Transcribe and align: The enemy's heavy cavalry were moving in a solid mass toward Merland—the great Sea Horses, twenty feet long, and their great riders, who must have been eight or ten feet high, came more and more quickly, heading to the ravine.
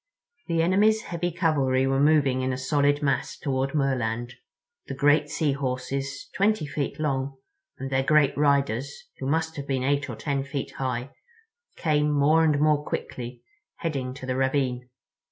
The 0.47 0.63
enemy's 0.63 1.03
heavy 1.03 1.31
cavalry 1.31 1.85
were 1.85 1.99
moving 1.99 2.41
in 2.41 2.51
a 2.51 2.57
solid 2.57 3.03
mass 3.03 3.37
toward 3.37 3.75
Merland—the 3.75 4.93
great 4.95 5.29
Sea 5.29 5.51
Horses, 5.51 6.27
twenty 6.33 6.65
feet 6.65 6.99
long, 6.99 7.37
and 7.77 7.91
their 7.91 8.01
great 8.01 8.35
riders, 8.35 9.05
who 9.19 9.27
must 9.27 9.57
have 9.57 9.67
been 9.67 9.83
eight 9.83 10.09
or 10.09 10.15
ten 10.15 10.43
feet 10.43 10.71
high, 10.79 11.11
came 11.75 12.09
more 12.09 12.43
and 12.43 12.59
more 12.59 12.83
quickly, 12.83 13.43
heading 13.75 14.15
to 14.15 14.25
the 14.25 14.35
ravine. 14.35 14.89